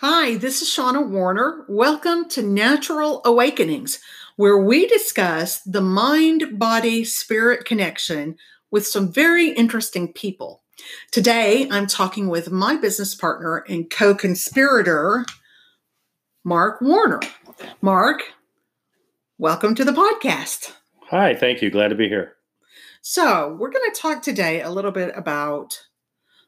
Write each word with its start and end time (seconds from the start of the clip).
Hi, 0.00 0.36
this 0.36 0.62
is 0.62 0.68
Shauna 0.68 1.04
Warner. 1.04 1.64
Welcome 1.68 2.28
to 2.28 2.40
Natural 2.40 3.20
Awakenings, 3.24 3.98
where 4.36 4.56
we 4.56 4.86
discuss 4.86 5.58
the 5.62 5.80
mind 5.80 6.56
body 6.56 7.02
spirit 7.02 7.64
connection 7.64 8.36
with 8.70 8.86
some 8.86 9.10
very 9.10 9.48
interesting 9.48 10.12
people. 10.12 10.62
Today, 11.10 11.66
I'm 11.68 11.88
talking 11.88 12.28
with 12.28 12.52
my 12.52 12.76
business 12.76 13.16
partner 13.16 13.64
and 13.68 13.90
co 13.90 14.14
conspirator, 14.14 15.26
Mark 16.44 16.80
Warner. 16.80 17.18
Mark, 17.82 18.22
welcome 19.36 19.74
to 19.74 19.84
the 19.84 19.90
podcast. 19.90 20.74
Hi, 21.08 21.34
thank 21.34 21.60
you. 21.60 21.70
Glad 21.72 21.88
to 21.88 21.96
be 21.96 22.06
here. 22.06 22.34
So, 23.02 23.56
we're 23.58 23.72
going 23.72 23.90
to 23.92 24.00
talk 24.00 24.22
today 24.22 24.62
a 24.62 24.70
little 24.70 24.92
bit 24.92 25.10
about 25.16 25.88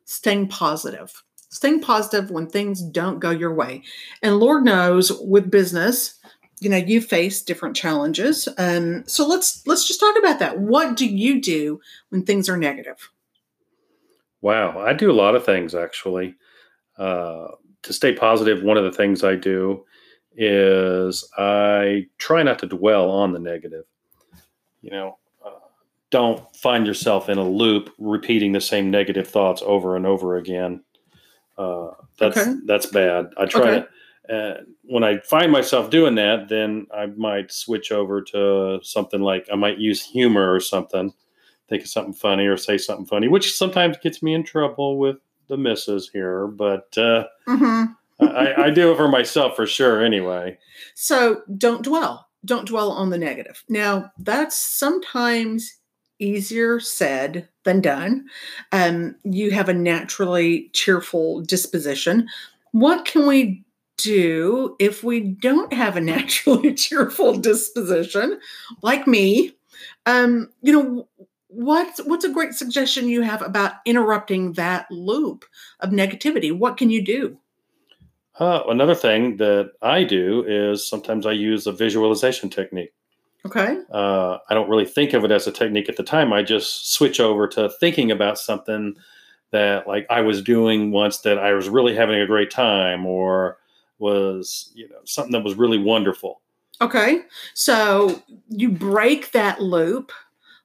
staying 0.04 0.46
positive 0.46 1.24
staying 1.50 1.80
positive 1.80 2.30
when 2.30 2.46
things 2.46 2.80
don't 2.80 3.18
go 3.18 3.30
your 3.30 3.52
way. 3.52 3.82
And 4.22 4.38
Lord 4.38 4.64
knows 4.64 5.12
with 5.20 5.50
business, 5.50 6.18
you 6.60 6.70
know, 6.70 6.76
you 6.76 7.00
face 7.00 7.42
different 7.42 7.76
challenges. 7.76 8.48
Um, 8.56 9.04
so 9.06 9.26
let's 9.26 9.66
let's 9.66 9.86
just 9.86 10.00
talk 10.00 10.16
about 10.18 10.38
that. 10.38 10.58
What 10.58 10.96
do 10.96 11.06
you 11.06 11.40
do 11.40 11.80
when 12.08 12.24
things 12.24 12.48
are 12.48 12.56
negative? 12.56 13.10
Wow, 14.42 14.78
I 14.80 14.94
do 14.94 15.10
a 15.10 15.12
lot 15.12 15.34
of 15.34 15.44
things 15.44 15.74
actually. 15.74 16.34
Uh, 16.96 17.48
to 17.82 17.92
stay 17.92 18.14
positive, 18.14 18.62
one 18.62 18.76
of 18.76 18.84
the 18.84 18.92
things 18.92 19.24
I 19.24 19.36
do 19.36 19.84
is 20.36 21.28
I 21.36 22.06
try 22.18 22.42
not 22.42 22.58
to 22.60 22.66
dwell 22.66 23.10
on 23.10 23.32
the 23.32 23.38
negative. 23.38 23.84
You 24.82 24.90
know, 24.90 25.18
uh, 25.44 25.50
don't 26.10 26.44
find 26.54 26.86
yourself 26.86 27.28
in 27.28 27.38
a 27.38 27.48
loop 27.48 27.90
repeating 27.98 28.52
the 28.52 28.60
same 28.60 28.90
negative 28.90 29.28
thoughts 29.28 29.62
over 29.64 29.96
and 29.96 30.06
over 30.06 30.36
again. 30.36 30.82
Uh, 31.60 31.90
that's 32.18 32.36
okay. 32.38 32.54
that's 32.64 32.86
bad. 32.86 33.26
I 33.36 33.44
try 33.46 33.60
okay. 33.60 33.86
to. 34.28 34.34
Uh, 34.34 34.60
when 34.84 35.02
I 35.02 35.18
find 35.18 35.50
myself 35.50 35.90
doing 35.90 36.14
that, 36.14 36.48
then 36.48 36.86
I 36.94 37.06
might 37.06 37.50
switch 37.50 37.90
over 37.90 38.22
to 38.22 38.78
something 38.82 39.20
like 39.20 39.48
I 39.52 39.56
might 39.56 39.78
use 39.78 40.02
humor 40.04 40.54
or 40.54 40.60
something, 40.60 41.12
think 41.68 41.82
of 41.82 41.88
something 41.88 42.14
funny 42.14 42.46
or 42.46 42.56
say 42.56 42.78
something 42.78 43.06
funny, 43.06 43.28
which 43.28 43.56
sometimes 43.56 43.96
gets 43.98 44.22
me 44.22 44.34
in 44.34 44.44
trouble 44.44 44.98
with 44.98 45.16
the 45.48 45.56
misses 45.56 46.10
here. 46.12 46.46
But 46.46 46.96
uh, 46.96 47.24
mm-hmm. 47.48 47.92
I, 48.24 48.54
I 48.66 48.70
do 48.70 48.92
it 48.92 48.96
for 48.96 49.08
myself 49.08 49.56
for 49.56 49.66
sure, 49.66 50.04
anyway. 50.04 50.58
So 50.94 51.42
don't 51.56 51.82
dwell. 51.82 52.28
Don't 52.44 52.68
dwell 52.68 52.92
on 52.92 53.10
the 53.10 53.18
negative. 53.18 53.64
Now 53.68 54.12
that's 54.18 54.56
sometimes 54.56 55.79
easier 56.20 56.78
said 56.80 57.48
than 57.64 57.80
done. 57.80 58.26
Um, 58.72 59.16
you 59.24 59.50
have 59.50 59.68
a 59.68 59.74
naturally 59.74 60.70
cheerful 60.72 61.40
disposition. 61.40 62.28
What 62.72 63.04
can 63.04 63.26
we 63.26 63.64
do 63.96 64.76
if 64.78 65.02
we 65.02 65.20
don't 65.20 65.72
have 65.72 65.96
a 65.96 66.00
naturally 66.14 66.74
cheerful 66.74 67.38
disposition, 67.38 68.40
like 68.82 69.06
me? 69.06 69.56
Um, 70.06 70.50
you 70.62 70.72
know, 70.72 71.08
what's 71.48 72.00
what's 72.04 72.24
a 72.24 72.32
great 72.32 72.54
suggestion 72.54 73.08
you 73.08 73.22
have 73.22 73.42
about 73.42 73.74
interrupting 73.84 74.52
that 74.54 74.86
loop 74.90 75.44
of 75.80 75.90
negativity? 75.90 76.56
What 76.56 76.76
can 76.76 76.90
you 76.90 77.02
do? 77.02 77.38
Uh, 78.38 78.62
another 78.68 78.94
thing 78.94 79.36
that 79.36 79.72
I 79.82 80.04
do 80.04 80.44
is 80.46 80.88
sometimes 80.88 81.26
I 81.26 81.32
use 81.32 81.66
a 81.66 81.72
visualization 81.72 82.48
technique. 82.48 82.92
Okay. 83.46 83.78
Uh, 83.90 84.38
I 84.48 84.54
don't 84.54 84.68
really 84.68 84.84
think 84.84 85.12
of 85.12 85.24
it 85.24 85.30
as 85.30 85.46
a 85.46 85.52
technique 85.52 85.88
at 85.88 85.96
the 85.96 86.02
time. 86.02 86.32
I 86.32 86.42
just 86.42 86.92
switch 86.92 87.20
over 87.20 87.48
to 87.48 87.70
thinking 87.70 88.10
about 88.10 88.38
something 88.38 88.96
that 89.50 89.88
like 89.88 90.06
I 90.10 90.20
was 90.20 90.42
doing 90.42 90.90
once 90.92 91.18
that 91.20 91.38
I 91.38 91.52
was 91.52 91.68
really 91.68 91.94
having 91.94 92.20
a 92.20 92.26
great 92.26 92.50
time 92.50 93.06
or 93.06 93.58
was, 93.98 94.70
you 94.74 94.88
know, 94.88 95.00
something 95.04 95.32
that 95.32 95.44
was 95.44 95.54
really 95.54 95.78
wonderful. 95.78 96.40
Okay. 96.80 97.22
So 97.54 98.22
you 98.48 98.70
break 98.70 99.32
that 99.32 99.60
loop 99.60 100.12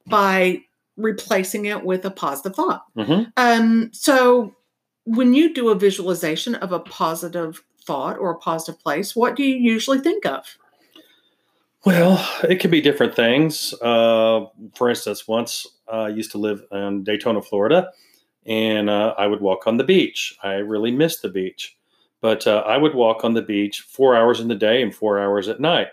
by 0.06 0.62
replacing 0.96 1.66
it 1.66 1.84
with 1.84 2.04
a 2.04 2.10
positive 2.10 2.56
thought. 2.56 2.84
Mm-hmm. 2.96 3.30
Um, 3.36 3.90
so 3.92 4.54
when 5.04 5.34
you 5.34 5.52
do 5.52 5.68
a 5.68 5.74
visualization 5.74 6.54
of 6.54 6.72
a 6.72 6.80
positive 6.80 7.62
thought 7.84 8.18
or 8.18 8.30
a 8.30 8.38
positive 8.38 8.80
place, 8.80 9.14
what 9.14 9.36
do 9.36 9.42
you 9.42 9.56
usually 9.56 9.98
think 9.98 10.24
of? 10.24 10.58
Well, 11.86 12.28
it 12.44 12.56
could 12.56 12.72
be 12.72 12.82
different 12.82 13.14
things. 13.14 13.74
Uh, 13.80 14.46
for 14.74 14.90
instance, 14.90 15.28
once 15.28 15.66
I 15.92 16.08
used 16.08 16.32
to 16.32 16.38
live 16.38 16.64
in 16.72 17.04
Daytona, 17.04 17.42
Florida, 17.42 17.90
and 18.46 18.90
uh, 18.90 19.14
I 19.18 19.26
would 19.28 19.42
walk 19.42 19.66
on 19.66 19.78
the 19.78 19.84
beach. 19.84 20.36
I 20.42 20.54
really 20.54 20.92
missed 20.92 21.22
the 21.22 21.30
beach, 21.30 21.76
but 22.22 22.46
uh, 22.46 22.64
I 22.66 22.78
would 22.78 22.94
walk 22.94 23.24
on 23.24 23.34
the 23.34 23.42
beach 23.42 23.82
four 23.82 24.16
hours 24.16 24.40
in 24.40 24.48
the 24.48 24.56
day 24.56 24.82
and 24.82 24.94
four 24.94 25.20
hours 25.20 25.48
at 25.48 25.60
night. 25.60 25.88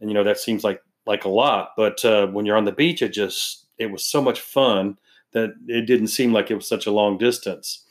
And 0.00 0.10
you 0.10 0.14
know 0.14 0.24
that 0.24 0.38
seems 0.40 0.64
like 0.64 0.82
like 1.06 1.24
a 1.26 1.30
lot, 1.30 1.72
but 1.76 2.04
uh, 2.04 2.28
when 2.28 2.46
you're 2.46 2.56
on 2.58 2.66
the 2.66 2.72
beach, 2.72 3.02
it 3.02 3.10
just 3.10 3.66
it 3.78 3.92
was 3.92 4.04
so 4.04 4.22
much 4.22 4.40
fun 4.40 4.98
that 5.32 5.52
it 5.68 5.86
didn't 5.86 6.08
seem 6.08 6.32
like 6.32 6.50
it 6.50 6.56
was 6.56 6.68
such 6.68 6.86
a 6.86 6.92
long 6.92 7.18
distance. 7.18 7.84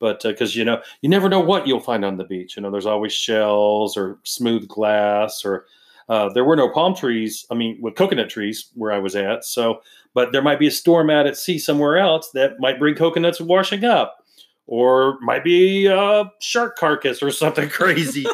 But 0.00 0.22
because 0.22 0.56
uh, 0.56 0.58
you 0.60 0.64
know 0.66 0.82
you 1.02 1.08
never 1.10 1.28
know 1.28 1.40
what 1.40 1.66
you'll 1.66 1.80
find 1.80 2.04
on 2.04 2.18
the 2.18 2.24
beach. 2.24 2.56
You 2.56 2.62
know, 2.62 2.70
there's 2.70 2.86
always 2.86 3.12
shells 3.14 3.96
or 3.96 4.20
smooth 4.24 4.68
glass 4.68 5.44
or 5.44 5.66
uh, 6.08 6.28
there 6.32 6.44
were 6.44 6.56
no 6.56 6.68
palm 6.70 6.94
trees. 6.94 7.46
I 7.50 7.54
mean, 7.54 7.78
with 7.80 7.94
coconut 7.94 8.30
trees 8.30 8.70
where 8.74 8.92
I 8.92 8.98
was 8.98 9.16
at. 9.16 9.44
So, 9.44 9.80
but 10.12 10.32
there 10.32 10.42
might 10.42 10.58
be 10.58 10.66
a 10.66 10.72
storm 10.72 11.10
out 11.10 11.26
at 11.26 11.36
sea 11.36 11.58
somewhere 11.58 11.98
else 11.98 12.30
that 12.32 12.60
might 12.60 12.78
bring 12.78 12.94
coconuts 12.94 13.40
washing 13.40 13.84
up, 13.84 14.24
or 14.66 15.18
might 15.20 15.44
be 15.44 15.86
a 15.86 16.30
shark 16.40 16.76
carcass 16.76 17.22
or 17.22 17.30
something 17.30 17.68
crazy. 17.70 18.26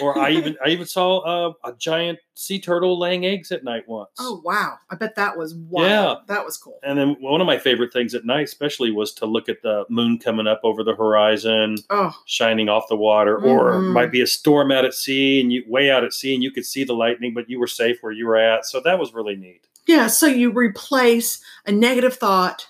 Or 0.00 0.18
I 0.18 0.30
even 0.30 0.56
I 0.64 0.70
even 0.70 0.86
saw 0.86 1.18
uh, 1.18 1.52
a 1.64 1.72
giant 1.74 2.18
sea 2.34 2.60
turtle 2.60 2.98
laying 2.98 3.26
eggs 3.26 3.52
at 3.52 3.64
night 3.64 3.84
once. 3.86 4.10
Oh 4.18 4.40
wow! 4.44 4.76
I 4.90 4.96
bet 4.96 5.14
that 5.16 5.36
was 5.36 5.54
wild. 5.54 5.88
Yeah, 5.88 6.34
that 6.34 6.44
was 6.44 6.56
cool. 6.56 6.78
And 6.82 6.98
then 6.98 7.16
one 7.20 7.40
of 7.40 7.46
my 7.46 7.58
favorite 7.58 7.92
things 7.92 8.14
at 8.14 8.24
night, 8.24 8.44
especially, 8.44 8.90
was 8.90 9.12
to 9.14 9.26
look 9.26 9.48
at 9.48 9.62
the 9.62 9.84
moon 9.88 10.18
coming 10.18 10.46
up 10.46 10.60
over 10.64 10.82
the 10.82 10.94
horizon, 10.94 11.76
oh. 11.90 12.16
shining 12.26 12.68
off 12.68 12.88
the 12.88 12.96
water. 12.96 13.38
Mm-hmm. 13.38 13.48
Or 13.48 13.80
might 13.80 14.12
be 14.12 14.20
a 14.20 14.26
storm 14.26 14.72
out 14.72 14.84
at 14.84 14.94
sea, 14.94 15.40
and 15.40 15.52
you 15.52 15.64
way 15.68 15.90
out 15.90 16.04
at 16.04 16.12
sea, 16.12 16.34
and 16.34 16.42
you 16.42 16.50
could 16.50 16.66
see 16.66 16.84
the 16.84 16.94
lightning, 16.94 17.34
but 17.34 17.48
you 17.48 17.58
were 17.58 17.66
safe 17.66 17.98
where 18.00 18.12
you 18.12 18.26
were 18.26 18.36
at. 18.36 18.66
So 18.66 18.80
that 18.80 18.98
was 18.98 19.14
really 19.14 19.36
neat. 19.36 19.66
Yeah. 19.86 20.06
So 20.06 20.26
you 20.26 20.50
replace 20.50 21.42
a 21.66 21.72
negative 21.72 22.14
thought 22.14 22.66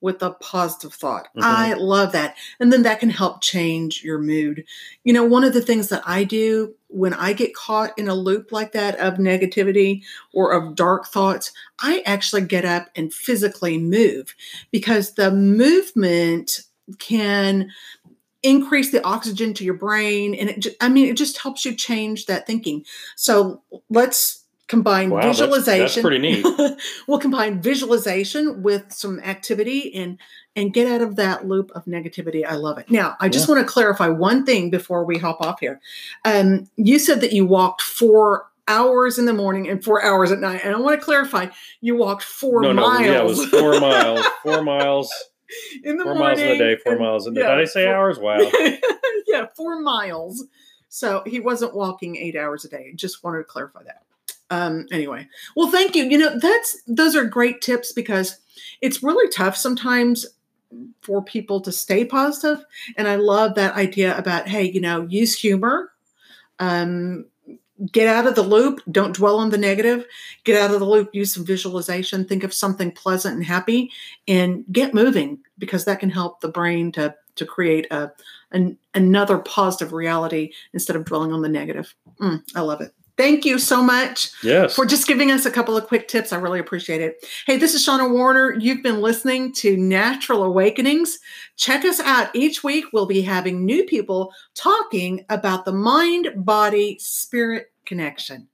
with 0.00 0.22
a 0.22 0.30
positive 0.30 0.94
thought. 0.94 1.28
Mm-hmm. 1.28 1.42
I 1.42 1.74
love 1.74 2.12
that. 2.12 2.36
And 2.58 2.72
then 2.72 2.82
that 2.82 3.00
can 3.00 3.10
help 3.10 3.42
change 3.42 4.02
your 4.02 4.18
mood. 4.18 4.64
You 5.04 5.12
know, 5.12 5.24
one 5.24 5.44
of 5.44 5.52
the 5.52 5.60
things 5.60 5.88
that 5.88 6.02
I 6.06 6.24
do 6.24 6.74
when 6.88 7.14
I 7.14 7.32
get 7.32 7.54
caught 7.54 7.96
in 7.98 8.08
a 8.08 8.14
loop 8.14 8.50
like 8.50 8.72
that 8.72 8.98
of 8.98 9.14
negativity 9.14 10.02
or 10.32 10.52
of 10.52 10.74
dark 10.74 11.06
thoughts, 11.06 11.52
I 11.78 12.02
actually 12.04 12.42
get 12.42 12.64
up 12.64 12.88
and 12.96 13.12
physically 13.12 13.78
move 13.78 14.34
because 14.70 15.14
the 15.14 15.30
movement 15.30 16.60
can 16.98 17.70
increase 18.42 18.90
the 18.90 19.04
oxygen 19.04 19.52
to 19.52 19.64
your 19.64 19.74
brain 19.74 20.34
and 20.34 20.48
it 20.48 20.66
I 20.80 20.88
mean 20.88 21.08
it 21.08 21.16
just 21.16 21.38
helps 21.38 21.64
you 21.64 21.74
change 21.74 22.26
that 22.26 22.46
thinking. 22.46 22.84
So 23.14 23.62
let's 23.90 24.39
combine 24.70 25.10
wow, 25.10 25.20
visualization. 25.20 25.80
That's, 25.80 25.94
that's 25.96 26.02
pretty 26.02 26.18
neat. 26.18 26.78
we'll 27.08 27.18
combine 27.18 27.60
visualization 27.60 28.62
with 28.62 28.92
some 28.92 29.18
activity 29.20 29.92
and 29.94 30.16
and 30.56 30.72
get 30.72 30.86
out 30.86 31.00
of 31.00 31.16
that 31.16 31.46
loop 31.46 31.70
of 31.74 31.84
negativity. 31.84 32.46
I 32.46 32.54
love 32.54 32.78
it. 32.78 32.90
Now, 32.90 33.16
I 33.20 33.28
just 33.28 33.48
yeah. 33.48 33.56
want 33.56 33.66
to 33.66 33.72
clarify 33.72 34.08
one 34.08 34.46
thing 34.46 34.70
before 34.70 35.04
we 35.04 35.18
hop 35.18 35.40
off 35.40 35.60
here. 35.60 35.80
Um, 36.24 36.68
you 36.76 36.98
said 36.98 37.20
that 37.20 37.32
you 37.32 37.44
walked 37.46 37.82
four 37.82 38.46
hours 38.68 39.18
in 39.18 39.26
the 39.26 39.32
morning 39.32 39.68
and 39.68 39.82
four 39.82 40.04
hours 40.04 40.30
at 40.30 40.38
night, 40.38 40.60
and 40.64 40.74
I 40.74 40.78
want 40.78 40.98
to 40.98 41.04
clarify: 41.04 41.48
you 41.80 41.96
walked 41.96 42.22
four 42.22 42.62
no, 42.62 42.72
miles. 42.72 43.00
No, 43.00 43.06
yeah, 43.06 43.20
it 43.20 43.24
was 43.24 43.44
four 43.46 43.80
miles. 43.80 44.24
Four 44.42 44.62
miles. 44.62 45.12
In 45.82 45.96
the 45.96 46.04
four 46.04 46.14
morning, 46.14 46.38
miles 46.38 46.40
in 46.40 46.48
a 46.48 46.58
day, 46.58 46.76
four 46.76 46.92
and, 46.92 47.02
miles 47.02 47.26
in 47.26 47.34
the 47.34 47.40
yeah, 47.40 47.48
Did 47.48 47.58
I 47.58 47.64
say 47.64 47.84
four, 47.86 47.94
hours? 47.96 48.18
Wow. 48.20 48.38
yeah, 49.26 49.46
four 49.56 49.80
miles. 49.80 50.46
So 50.88 51.24
he 51.26 51.40
wasn't 51.40 51.74
walking 51.74 52.14
eight 52.14 52.36
hours 52.36 52.64
a 52.64 52.68
day. 52.68 52.92
Just 52.94 53.24
wanted 53.24 53.38
to 53.38 53.44
clarify 53.44 53.82
that 53.82 54.04
um, 54.50 54.86
anyway, 54.90 55.28
well, 55.56 55.70
thank 55.70 55.94
you. 55.94 56.04
You 56.04 56.18
know, 56.18 56.38
that's 56.38 56.82
those 56.86 57.14
are 57.14 57.24
great 57.24 57.60
tips 57.60 57.92
because 57.92 58.38
it's 58.80 59.02
really 59.02 59.28
tough 59.30 59.56
sometimes 59.56 60.26
for 61.02 61.22
people 61.22 61.60
to 61.60 61.72
stay 61.72 62.04
positive. 62.04 62.64
And 62.96 63.08
I 63.08 63.16
love 63.16 63.54
that 63.54 63.74
idea 63.74 64.16
about 64.16 64.48
hey, 64.48 64.70
you 64.70 64.80
know, 64.80 65.06
use 65.08 65.38
humor. 65.38 65.92
Um, 66.58 67.24
get 67.92 68.06
out 68.06 68.26
of 68.26 68.34
the 68.34 68.42
loop 68.42 68.82
don't 68.90 69.16
dwell 69.16 69.38
on 69.38 69.48
the 69.48 69.56
negative 69.56 70.04
get 70.44 70.60
out 70.60 70.70
of 70.70 70.80
the 70.80 70.86
loop 70.86 71.08
use 71.14 71.32
some 71.32 71.46
visualization 71.46 72.26
think 72.26 72.44
of 72.44 72.52
something 72.52 72.92
pleasant 72.92 73.34
and 73.34 73.44
happy 73.44 73.90
and 74.28 74.66
get 74.70 74.92
moving 74.92 75.38
because 75.56 75.86
that 75.86 75.98
can 75.98 76.10
help 76.10 76.42
the 76.42 76.48
brain 76.48 76.92
to 76.92 77.14
to 77.36 77.46
create 77.46 77.86
a 77.90 78.12
an, 78.52 78.76
another 78.92 79.38
positive 79.38 79.94
reality 79.94 80.52
instead 80.74 80.94
of 80.94 81.06
dwelling 81.06 81.32
on 81.32 81.40
the 81.40 81.48
negative 81.48 81.94
mm, 82.20 82.38
i 82.54 82.60
love 82.60 82.82
it 82.82 82.92
Thank 83.20 83.44
you 83.44 83.58
so 83.58 83.82
much 83.82 84.30
Yes. 84.42 84.74
for 84.74 84.86
just 84.86 85.06
giving 85.06 85.30
us 85.30 85.44
a 85.44 85.50
couple 85.50 85.76
of 85.76 85.86
quick 85.86 86.08
tips. 86.08 86.32
I 86.32 86.36
really 86.38 86.58
appreciate 86.58 87.02
it. 87.02 87.26
Hey, 87.46 87.58
this 87.58 87.74
is 87.74 87.86
Shauna 87.86 88.10
Warner. 88.10 88.54
You've 88.58 88.82
been 88.82 89.02
listening 89.02 89.52
to 89.56 89.76
Natural 89.76 90.42
Awakenings. 90.42 91.18
Check 91.56 91.84
us 91.84 92.00
out. 92.00 92.34
Each 92.34 92.64
week, 92.64 92.86
we'll 92.94 93.04
be 93.04 93.20
having 93.20 93.66
new 93.66 93.84
people 93.84 94.32
talking 94.54 95.26
about 95.28 95.66
the 95.66 95.72
mind 95.72 96.32
body 96.34 96.96
spirit 96.98 97.66
connection. 97.84 98.48